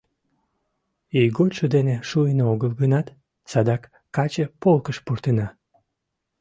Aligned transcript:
Ийготшо 1.19 1.65
дене 1.75 1.95
шуын 2.09 2.39
огыл 2.53 2.71
гынат, 2.81 3.07
садак 3.51 3.83
каче 4.15 4.45
полкыш 4.61 4.97
пуртена. 5.05 5.47